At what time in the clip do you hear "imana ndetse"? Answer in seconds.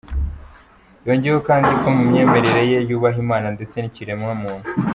3.25-3.75